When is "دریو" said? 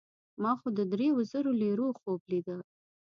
0.91-1.15